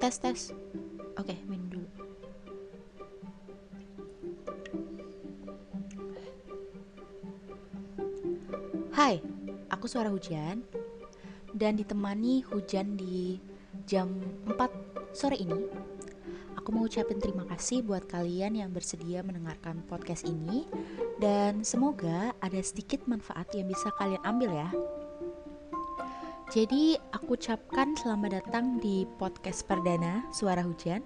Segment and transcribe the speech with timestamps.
[0.00, 0.40] tes tes
[1.16, 1.88] oke minum dulu
[8.90, 9.16] Hai,
[9.72, 10.60] aku suara hujan
[11.56, 13.40] dan ditemani hujan di
[13.88, 14.12] jam
[14.44, 15.56] 4 sore ini.
[16.60, 20.68] Aku mau ucapin terima kasih buat kalian yang bersedia mendengarkan podcast ini
[21.16, 24.68] dan semoga ada sedikit manfaat yang bisa kalian ambil ya.
[26.50, 30.98] Jadi aku ucapkan selamat datang di podcast perdana Suara Hujan.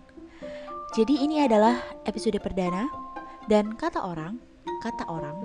[0.97, 2.89] Jadi ini adalah episode perdana
[3.45, 4.41] dan kata orang,
[4.81, 5.37] kata orang,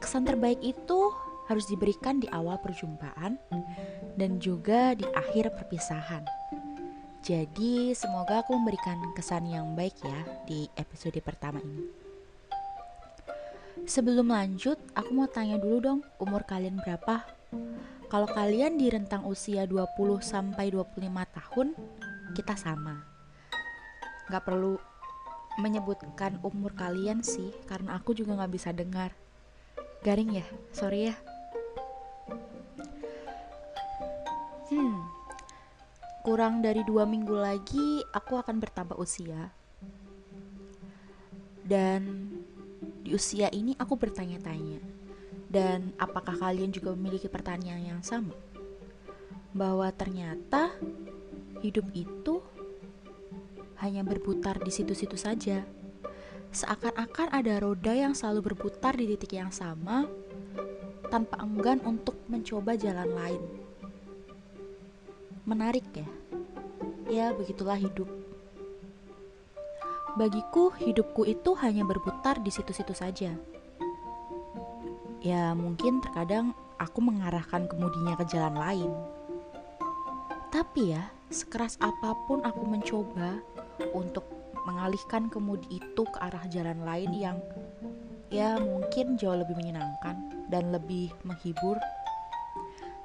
[0.00, 1.12] kesan terbaik itu
[1.52, 3.36] harus diberikan di awal perjumpaan
[4.16, 6.24] dan juga di akhir perpisahan.
[7.20, 11.84] Jadi semoga aku memberikan kesan yang baik ya di episode pertama ini.
[13.84, 17.20] Sebelum lanjut, aku mau tanya dulu dong, umur kalian berapa?
[18.14, 21.02] Kalau kalian di rentang usia 20 sampai 25
[21.34, 21.74] tahun,
[22.38, 23.02] kita sama.
[24.30, 24.78] Gak perlu
[25.58, 29.10] menyebutkan umur kalian sih, karena aku juga gak bisa dengar.
[30.06, 31.18] Garing ya, sorry ya.
[34.70, 35.10] Hmm,
[36.22, 39.50] kurang dari dua minggu lagi aku akan bertambah usia.
[41.66, 42.30] Dan
[43.02, 44.78] di usia ini aku bertanya-tanya,
[45.48, 48.34] dan apakah kalian juga memiliki pertanyaan yang sama?
[49.54, 50.74] Bahwa ternyata
[51.62, 52.42] hidup itu
[53.80, 55.62] hanya berputar di situ-situ saja.
[56.54, 60.06] Seakan-akan ada roda yang selalu berputar di titik yang sama
[61.10, 63.42] tanpa enggan untuk mencoba jalan lain.
[65.44, 66.08] Menarik ya?
[67.10, 68.08] Ya, begitulah hidup.
[70.14, 73.34] Bagiku, hidupku itu hanya berputar di situ-situ saja
[75.24, 78.92] ya mungkin terkadang aku mengarahkan kemudinya ke jalan lain.
[80.52, 83.40] Tapi ya, sekeras apa pun aku mencoba
[83.96, 84.22] untuk
[84.68, 87.36] mengalihkan kemudi itu ke arah jalan lain yang
[88.30, 91.80] ya mungkin jauh lebih menyenangkan dan lebih menghibur.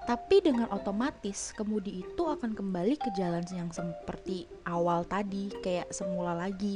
[0.06, 6.34] Tapi dengan otomatis kemudi itu akan kembali ke jalan yang seperti awal tadi, kayak semula
[6.34, 6.74] lagi.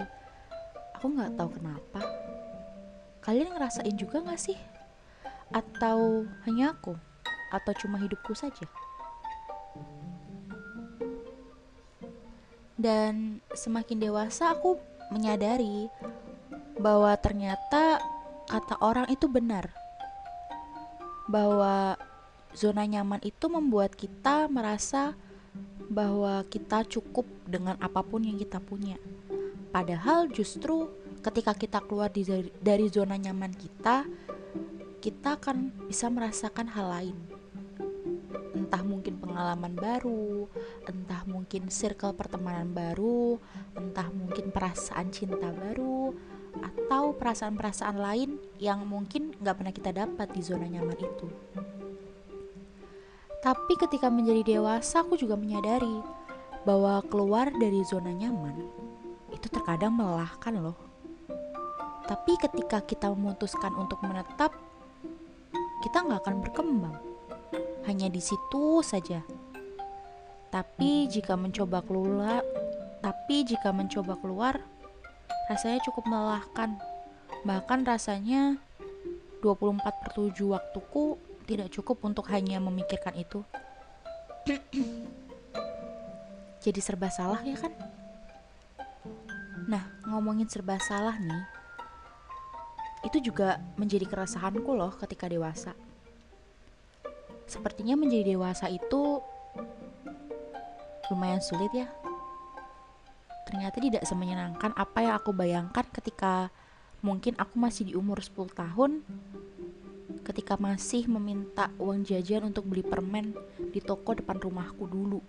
[0.97, 2.01] Aku nggak tahu kenapa.
[3.23, 4.59] Kalian ngerasain juga gak sih
[5.53, 6.97] atau hanya aku?
[7.53, 8.65] Atau cuma hidupku saja?
[12.73, 14.81] Dan semakin dewasa aku
[15.13, 15.87] menyadari
[16.81, 18.01] bahwa ternyata
[18.49, 19.69] kata orang itu benar.
[21.29, 21.95] Bahwa
[22.57, 25.13] zona nyaman itu membuat kita merasa
[25.87, 28.97] bahwa kita cukup dengan apa pun yang kita punya.
[29.69, 30.89] Padahal justru
[31.21, 32.11] ketika kita keluar
[32.61, 34.05] dari zona nyaman kita,
[35.03, 37.17] kita akan bisa merasakan hal lain.
[38.55, 40.47] Entah mungkin pengalaman baru,
[40.87, 43.35] entah mungkin circle pertemanan baru,
[43.75, 46.15] entah mungkin perasaan cinta baru,
[46.63, 51.27] atau perasaan-perasaan lain yang mungkin nggak pernah kita dapat di zona nyaman itu.
[53.43, 55.99] Tapi ketika menjadi dewasa, aku juga menyadari
[56.63, 58.55] bahwa keluar dari zona nyaman
[59.35, 60.79] itu terkadang melelahkan loh.
[62.07, 64.55] Tapi ketika kita memutuskan untuk menetap
[65.83, 66.95] kita nggak akan berkembang.
[67.83, 69.19] Hanya di situ saja.
[70.47, 72.39] Tapi jika mencoba keluar,
[73.03, 74.63] tapi jika mencoba keluar,
[75.51, 76.79] rasanya cukup melelahkan.
[77.43, 78.55] Bahkan rasanya
[79.43, 83.43] 24 per 7 waktuku tidak cukup untuk hanya memikirkan itu.
[86.63, 87.75] Jadi serba salah ya kan?
[89.67, 91.43] Nah, ngomongin serba salah nih,
[93.03, 95.75] itu juga menjadi keresahanku loh ketika dewasa.
[97.45, 99.19] Sepertinya menjadi dewasa itu
[101.11, 101.91] lumayan sulit ya.
[103.43, 106.49] Ternyata tidak semenyenangkan apa yang aku bayangkan ketika
[107.03, 109.03] mungkin aku masih di umur 10 tahun
[110.23, 113.35] ketika masih meminta uang jajan untuk beli permen
[113.75, 115.19] di toko depan rumahku dulu.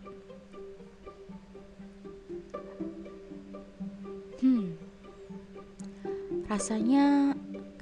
[4.39, 4.79] Hmm.
[6.47, 7.35] Rasanya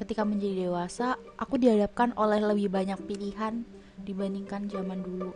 [0.02, 3.62] ketika menjadi dewasa, aku dihadapkan oleh lebih banyak pilihan
[4.02, 5.30] dibandingkan zaman dulu.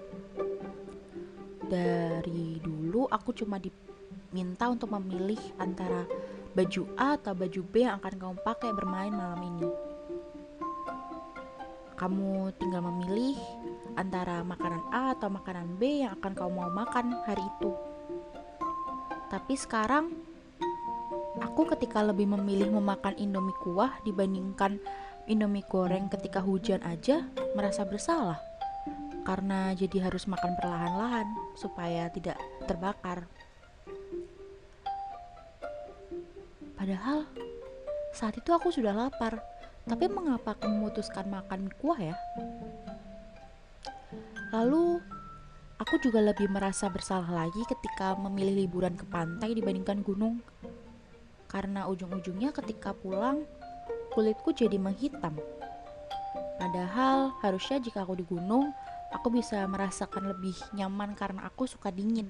[1.70, 6.02] Dari dulu aku cuma diminta untuk memilih antara
[6.50, 9.70] baju A atau baju B yang akan kamu pakai bermain malam ini.
[11.94, 13.38] Kamu tinggal memilih
[13.94, 17.70] antara makanan A atau makanan B yang akan kamu mau makan hari itu.
[19.30, 20.25] Tapi sekarang
[21.42, 24.80] Aku ketika lebih memilih memakan indomie kuah dibandingkan
[25.28, 28.40] indomie goreng ketika hujan aja merasa bersalah.
[29.26, 31.26] Karena jadi harus makan perlahan-lahan
[31.58, 33.26] supaya tidak terbakar.
[36.78, 37.26] Padahal
[38.14, 39.42] saat itu aku sudah lapar,
[39.84, 42.16] tapi mengapa aku memutuskan makan kuah ya?
[44.54, 45.02] Lalu
[45.76, 50.38] aku juga lebih merasa bersalah lagi ketika memilih liburan ke pantai dibandingkan gunung.
[51.56, 53.48] Karena ujung-ujungnya ketika pulang,
[54.12, 55.40] kulitku jadi menghitam.
[56.60, 58.76] Padahal harusnya jika aku di gunung,
[59.08, 62.28] aku bisa merasakan lebih nyaman karena aku suka dingin.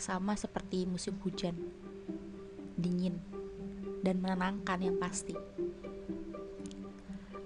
[0.00, 1.60] Sama seperti musim hujan.
[2.80, 3.20] Dingin
[4.00, 5.36] dan menenangkan yang pasti.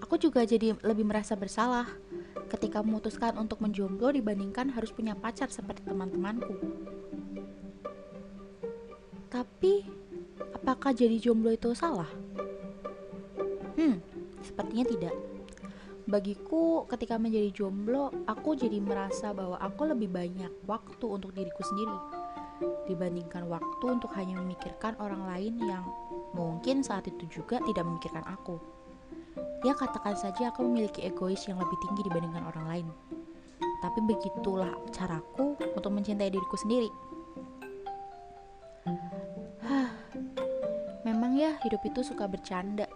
[0.07, 1.91] Aku juga jadi lebih merasa bersalah
[2.47, 6.55] ketika memutuskan untuk menjomblo dibandingkan harus punya pacar seperti teman-temanku.
[9.33, 10.02] Tapi,
[10.55, 12.09] apakah jadi jomblo itu salah?
[13.77, 13.99] Hmm,
[14.45, 15.15] sepertinya tidak.
[16.07, 22.23] Bagiku, ketika menjadi jomblo, aku jadi merasa bahwa aku lebih banyak waktu untuk diriku sendiri
[22.87, 25.85] dibandingkan waktu untuk hanya memikirkan orang lain yang
[26.35, 28.59] mungkin saat itu juga tidak memikirkan aku.
[29.63, 32.87] Ya katakan saja aku memiliki egois yang lebih tinggi dibandingkan orang lain.
[33.83, 36.91] Tapi begitulah caraku untuk mencintai diriku sendiri.
[41.43, 42.87] Ya hidup itu suka bercanda.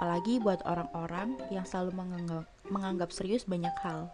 [0.00, 4.08] Apalagi buat orang-orang yang selalu menganggap, menganggap serius banyak hal.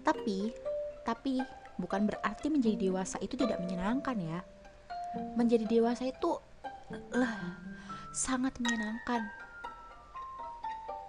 [0.00, 0.56] Tapi,
[1.04, 1.44] tapi
[1.80, 4.40] bukan berarti menjadi dewasa itu tidak menyenangkan ya
[5.34, 6.38] menjadi dewasa itu
[7.16, 7.56] lah
[8.12, 9.26] sangat menyenangkan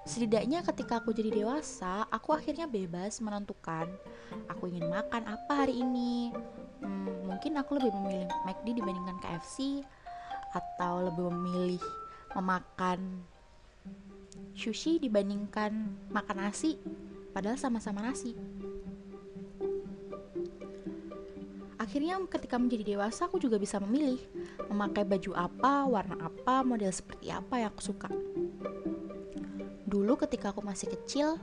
[0.07, 3.85] setidaknya ketika aku jadi dewasa aku akhirnya bebas menentukan
[4.49, 6.33] aku ingin makan apa hari ini
[6.81, 9.85] hmm, mungkin aku lebih memilih McD dibandingkan KFC
[10.51, 11.83] atau lebih memilih
[12.35, 13.23] memakan
[14.55, 16.79] sushi dibandingkan makan nasi
[17.31, 18.35] padahal sama-sama nasi
[21.81, 24.21] Akhirnya ketika menjadi dewasa aku juga bisa memilih
[24.69, 28.05] memakai baju apa, warna apa, model seperti apa yang aku suka.
[29.89, 31.41] Dulu ketika aku masih kecil,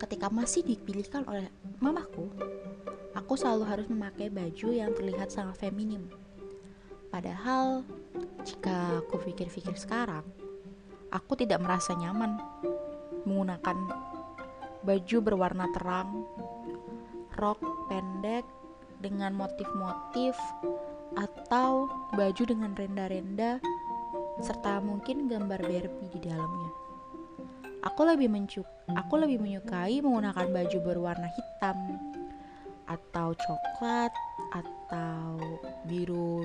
[0.00, 2.32] ketika masih dipilihkan oleh mamaku,
[3.12, 6.08] aku selalu harus memakai baju yang terlihat sangat feminim.
[7.10, 7.82] Padahal
[8.46, 10.24] jika aku pikir-pikir sekarang,
[11.10, 12.38] aku tidak merasa nyaman
[13.26, 13.76] menggunakan
[14.80, 16.24] baju berwarna terang,
[17.36, 17.60] rok
[17.90, 18.46] pendek,
[19.00, 20.36] dengan motif-motif
[21.16, 23.58] atau baju dengan renda-renda
[24.44, 26.70] serta mungkin gambar Barbie di dalamnya.
[27.80, 31.76] Aku lebih mencuk, aku lebih menyukai menggunakan baju berwarna hitam
[32.84, 34.12] atau coklat
[34.52, 35.40] atau
[35.88, 36.44] biru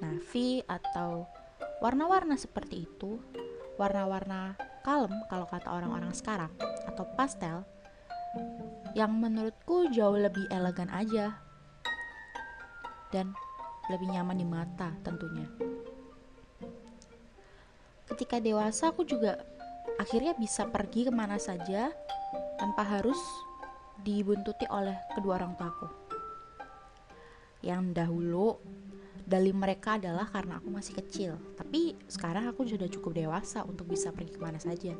[0.00, 1.26] navy atau
[1.80, 3.20] warna-warna seperti itu,
[3.80, 4.56] warna-warna
[4.86, 6.52] kalem kalau kata orang-orang sekarang
[6.86, 7.66] atau pastel
[8.96, 11.36] yang menurutku jauh lebih elegan aja
[13.12, 13.32] dan
[13.92, 15.46] lebih nyaman di mata tentunya.
[18.06, 19.42] Ketika dewasa aku juga
[19.98, 21.90] akhirnya bisa pergi ke mana saja
[22.56, 23.18] tanpa harus
[24.00, 26.05] dibuntuti oleh kedua orang tuaku.
[27.64, 28.56] Yang dahulu
[29.26, 34.14] dari mereka adalah karena aku masih kecil, tapi sekarang aku sudah cukup dewasa untuk bisa
[34.14, 34.94] pergi ke mana saja.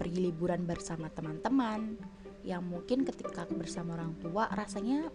[0.00, 1.94] Pergi liburan bersama teman-teman,
[2.42, 5.06] yang mungkin ketika bersama orang tua rasanya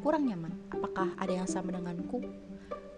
[0.00, 0.56] kurang nyaman.
[0.72, 2.24] Apakah ada yang sama denganku?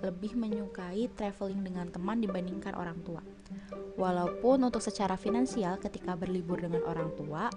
[0.02, 3.23] Lebih menyukai traveling dengan teman dibandingkan orang tua.
[3.99, 7.50] Walaupun untuk secara finansial ketika berlibur dengan orang tua,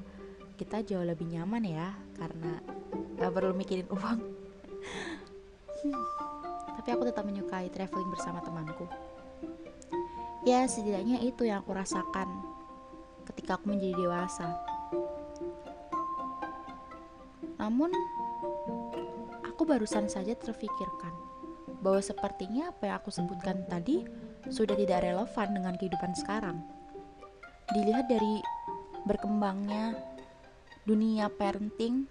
[0.58, 2.62] kita jauh lebih nyaman ya, karena
[3.18, 4.20] gak perlu mikirin uang.
[6.76, 8.86] Tapi aku tetap menyukai traveling bersama temanku.
[10.46, 12.30] Ya, setidaknya itu yang aku rasakan
[13.26, 14.54] ketika aku menjadi dewasa.
[17.58, 17.90] Namun,
[19.42, 21.10] aku barusan saja terfikirkan
[21.82, 24.06] bahwa sepertinya apa yang aku sebutkan tadi
[24.54, 26.62] sudah tidak relevan dengan kehidupan sekarang.
[27.74, 28.46] Dilihat dari
[29.10, 29.98] berkembangnya
[30.86, 32.06] dunia parenting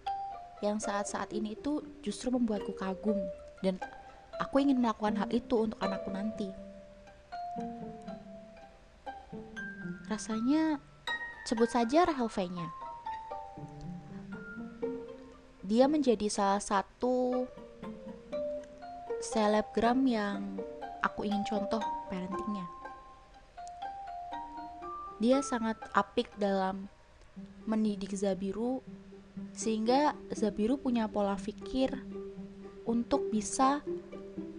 [0.58, 3.18] yang saat-saat ini itu justru membuatku kagum
[3.64, 3.80] dan
[4.36, 6.52] aku ingin melakukan hal itu untuk anakku nanti.
[10.04, 10.76] Rasanya
[11.48, 12.84] sebut saja Rahel V-nya
[15.64, 17.48] dia menjadi salah satu
[19.24, 20.60] selebgram yang
[21.00, 21.80] aku ingin contoh
[22.12, 22.68] parentingnya.
[25.24, 26.92] Dia sangat apik dalam
[27.64, 28.84] mendidik Zabiru
[29.56, 31.96] sehingga Zabiru punya pola pikir
[32.84, 33.80] untuk bisa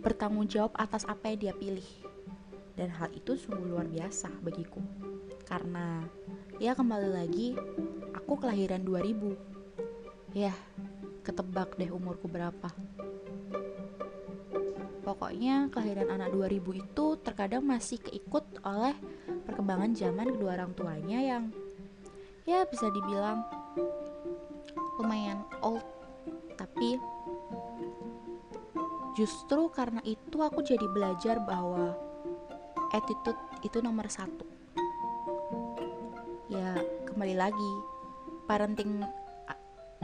[0.01, 1.85] bertanggung jawab atas apa yang dia pilih.
[2.75, 4.83] Dan hal itu sungguh luar biasa bagiku.
[5.47, 6.03] Karena
[6.59, 7.55] ya kembali lagi
[8.13, 10.35] aku kelahiran 2000.
[10.35, 10.51] Ya,
[11.23, 12.69] ketebak deh umurku berapa.
[15.05, 18.97] Pokoknya kelahiran anak 2000 itu terkadang masih keikut oleh
[19.45, 21.43] perkembangan zaman kedua orang tuanya yang
[22.45, 23.45] ya bisa dibilang
[24.97, 25.85] lumayan old
[26.57, 26.97] tapi
[29.15, 31.95] justru karena itu aku jadi belajar bahwa
[32.91, 34.43] attitude itu nomor satu
[36.51, 36.77] ya
[37.09, 37.71] kembali lagi
[38.45, 39.01] parenting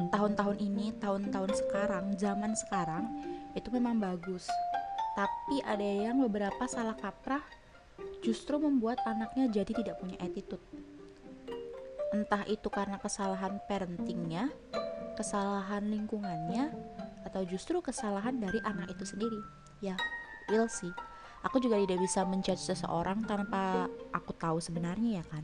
[0.10, 3.04] tahun-tahun ini tahun-tahun sekarang zaman sekarang
[3.54, 4.48] itu memang bagus
[5.12, 7.44] tapi ada yang beberapa salah kaprah
[8.22, 10.62] justru membuat anaknya jadi tidak punya attitude.
[12.12, 14.52] Entah itu karena kesalahan parentingnya,
[15.16, 16.72] kesalahan lingkungannya,
[17.26, 19.42] atau justru kesalahan dari anak itu sendiri.
[19.82, 19.98] Ya,
[20.50, 20.92] will sih.
[21.42, 25.44] Aku juga tidak bisa menjudge seseorang tanpa aku tahu sebenarnya ya kan.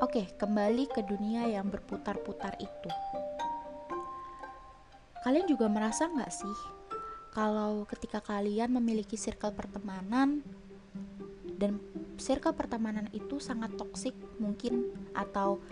[0.00, 2.90] Oke, kembali ke dunia yang berputar-putar itu.
[5.26, 6.56] Kalian juga merasa nggak sih
[7.38, 10.42] kalau ketika kalian memiliki circle pertemanan
[11.58, 11.78] dan
[12.18, 15.62] circle pertemanan itu sangat toksik mungkin atau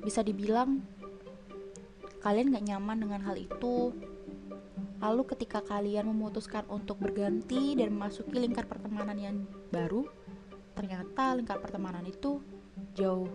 [0.00, 0.80] bisa dibilang
[2.20, 3.92] kalian gak nyaman dengan hal itu.
[5.00, 9.36] Lalu ketika kalian memutuskan untuk berganti dan memasuki lingkar pertemanan yang
[9.72, 10.04] baru
[10.76, 12.40] ternyata lingkar pertemanan itu
[12.96, 13.28] jauh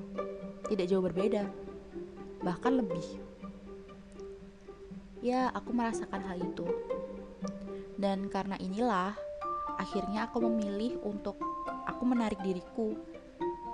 [0.65, 1.45] tidak jauh berbeda
[2.45, 3.05] bahkan lebih.
[5.25, 6.69] Ya aku merasakan hal itu.
[7.97, 9.17] Dan karena inilah,
[9.81, 11.41] akhirnya aku memilih untuk
[11.89, 12.93] aku menarik diriku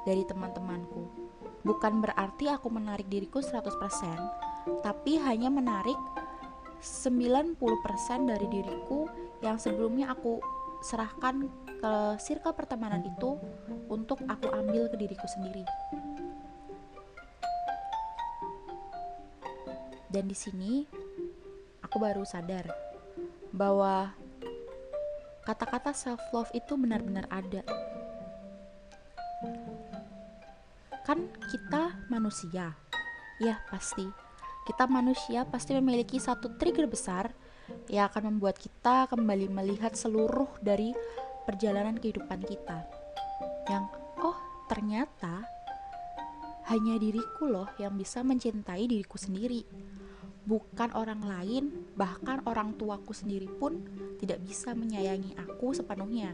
[0.08, 1.12] dari teman-temanku.
[1.68, 3.68] Bukan berarti aku menarik diriku 100%,
[4.86, 5.98] tapi hanya menarik
[6.82, 7.58] 90%
[8.26, 9.06] dari diriku
[9.46, 10.42] yang sebelumnya aku
[10.82, 11.46] serahkan
[11.82, 13.38] ke circle pertemanan itu
[13.90, 15.66] untuk aku ambil ke diriku sendiri.
[20.12, 20.84] Dan di sini
[21.86, 22.68] aku baru sadar
[23.54, 24.12] bahwa
[25.46, 27.62] kata-kata self love itu benar-benar ada.
[31.06, 32.74] Kan kita manusia.
[33.42, 34.31] Ya, pasti.
[34.62, 37.34] Kita manusia pasti memiliki satu trigger besar
[37.90, 40.94] yang akan membuat kita kembali melihat seluruh dari
[41.48, 42.86] perjalanan kehidupan kita.
[43.68, 43.86] Yang
[44.22, 44.38] oh,
[44.70, 45.44] ternyata
[46.70, 49.66] hanya diriku loh yang bisa mencintai diriku sendiri
[50.46, 51.64] bukan orang lain,
[51.94, 53.86] bahkan orang tuaku sendiri pun
[54.18, 56.34] tidak bisa menyayangi aku sepenuhnya.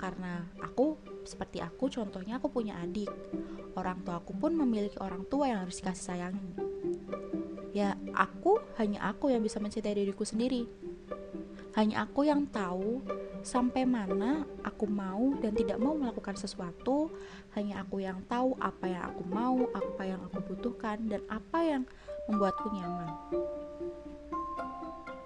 [0.00, 3.12] Karena aku seperti aku, contohnya aku punya adik.
[3.76, 6.71] Orang tuaku pun memiliki orang tua yang harus dikasih sayangi.
[7.72, 10.68] Ya, aku hanya aku yang bisa mencintai diriku sendiri.
[11.72, 13.00] Hanya aku yang tahu
[13.40, 17.08] sampai mana aku mau dan tidak mau melakukan sesuatu.
[17.56, 21.82] Hanya aku yang tahu apa yang aku mau, apa yang aku butuhkan, dan apa yang
[22.28, 23.10] membuatku nyaman.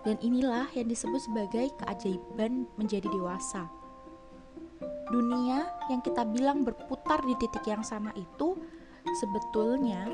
[0.07, 3.67] Dan inilah yang disebut sebagai keajaiban menjadi dewasa.
[5.11, 8.55] Dunia yang kita bilang berputar di titik yang sama itu
[9.19, 10.07] sebetulnya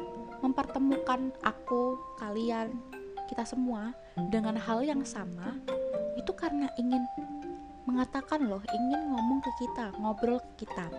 [0.43, 2.75] mempertemukan aku, kalian,
[3.31, 3.97] kita semua
[4.29, 5.57] dengan hal yang sama
[6.21, 7.01] itu karena ingin
[7.89, 10.93] mengatakan loh, ingin ngomong ke kita, ngobrol ke kita.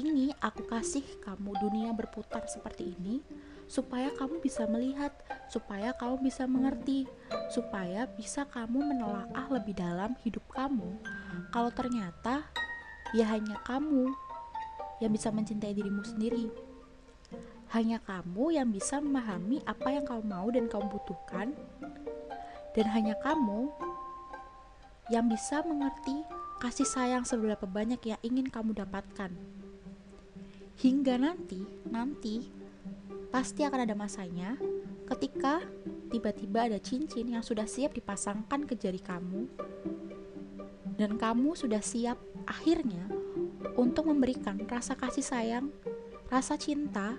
[0.00, 3.20] Ini aku kasih kamu dunia berputar seperti ini
[3.70, 5.14] supaya kamu bisa melihat,
[5.46, 7.06] supaya kamu bisa mengerti,
[7.54, 10.98] supaya bisa kamu menelaah lebih dalam hidup kamu.
[11.54, 12.48] Kalau ternyata
[13.14, 14.10] ya hanya kamu
[14.98, 16.69] yang bisa mencintai dirimu sendiri.
[17.70, 21.54] Hanya kamu yang bisa memahami apa yang kamu mau dan kamu butuhkan.
[22.74, 23.70] Dan hanya kamu
[25.10, 26.22] yang bisa mengerti
[26.62, 29.34] kasih sayang seberapa banyak yang ingin kamu dapatkan.
[30.80, 32.50] Hingga nanti, nanti
[33.30, 34.58] pasti akan ada masanya
[35.10, 35.62] ketika
[36.10, 39.46] tiba-tiba ada cincin yang sudah siap dipasangkan ke jari kamu
[40.98, 43.08] dan kamu sudah siap akhirnya
[43.78, 45.66] untuk memberikan rasa kasih sayang,
[46.28, 47.16] rasa cinta,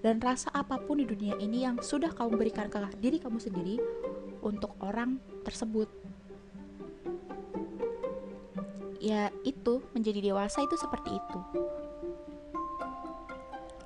[0.00, 3.76] dan rasa apa pun di dunia ini yang sudah kamu berikan ke diri kamu sendiri
[4.40, 5.88] untuk orang tersebut.
[9.00, 11.40] Ya, itu menjadi dewasa itu seperti itu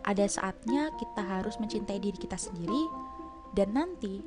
[0.05, 2.85] ada saatnya kita harus mencintai diri kita sendiri,
[3.57, 4.21] dan nanti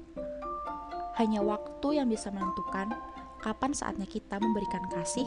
[1.22, 2.98] hanya waktu yang bisa menentukan
[3.41, 5.25] kapan saatnya kita memberikan kasih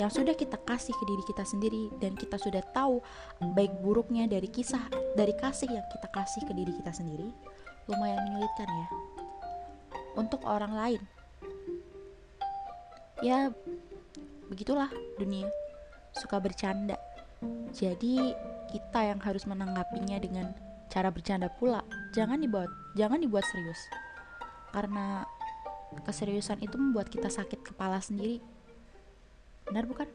[0.00, 3.04] yang sudah kita kasih ke diri kita sendiri dan kita sudah tahu
[3.52, 4.80] baik buruknya dari kisah
[5.12, 7.28] dari kasih yang kita kasih ke diri kita sendiri
[7.90, 8.88] lumayan menyulitkan ya.
[10.16, 11.02] Untuk orang lain
[13.20, 13.52] ya
[14.48, 14.88] begitulah
[15.20, 15.48] dunia.
[16.12, 17.00] Suka bercanda.
[17.72, 18.36] Jadi
[18.68, 20.52] kita yang harus menanggapinya dengan
[20.92, 21.80] cara bercanda pula
[22.12, 23.80] jangan dibuat jangan dibuat serius.
[24.72, 25.24] Karena
[26.04, 28.40] keseriusan itu membuat kita sakit kepala sendiri
[29.72, 30.08] benar bukan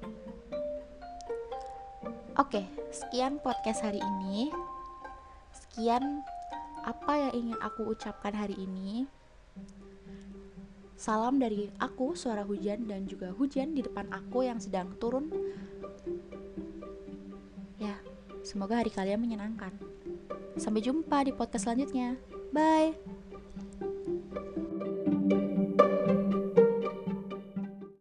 [2.38, 2.62] oke
[2.94, 4.54] sekian podcast hari ini
[5.50, 6.22] sekian
[6.86, 9.10] apa yang ingin aku ucapkan hari ini
[10.98, 15.30] Salam dari aku, suara hujan, dan juga hujan di depan aku yang sedang turun.
[17.78, 18.02] Ya,
[18.42, 19.78] semoga hari kalian menyenangkan.
[20.58, 22.18] Sampai jumpa di podcast selanjutnya.
[22.50, 23.17] Bye.